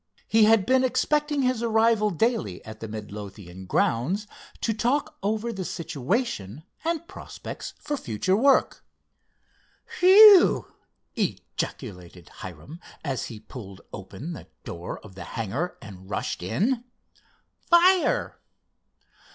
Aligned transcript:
He 0.27 0.45
had 0.45 0.65
been 0.65 0.83
expecting 0.83 1.43
his 1.43 1.61
arrival 1.61 2.09
daily 2.09 2.65
at 2.65 2.79
the 2.79 2.87
Midlothian 2.87 3.67
grounds, 3.67 4.25
to 4.61 4.73
talk 4.73 5.15
over 5.21 5.53
the 5.53 5.63
situation 5.63 6.63
and 6.83 7.07
prospects 7.07 7.75
for 7.79 7.95
future 7.95 8.35
work. 8.35 8.83
"Whew!" 9.99 10.73
ejaculated 11.15 12.29
Hiram, 12.37 12.79
as 13.03 13.25
he 13.25 13.39
pulled 13.41 13.81
open 13.93 14.33
the 14.33 14.47
door 14.63 14.97
of 15.05 15.13
the 15.13 15.23
hangar, 15.37 15.77
and 15.83 16.09
rushed 16.09 16.41
in. 16.41 16.83
"Fire!" 17.69 18.39